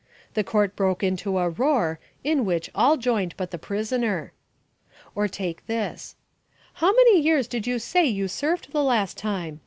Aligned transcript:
The 0.33 0.43
court 0.43 0.75
broke 0.75 1.03
into 1.03 1.37
a 1.37 1.47
roar, 1.47 1.99
in 2.23 2.43
which 2.43 2.71
all 2.73 2.97
joined 2.97 3.35
but 3.37 3.51
the 3.51 3.59
prisoner...." 3.59 4.33
Or 5.13 5.27
take 5.27 5.67
this: 5.67 6.15
"How 6.73 6.87
many 6.91 7.19
years 7.21 7.47
did 7.47 7.67
you 7.67 7.77
say 7.77 8.07
you 8.07 8.27
served 8.27 8.71
the 8.71 8.83
last 8.83 9.15
time?" 9.15 9.59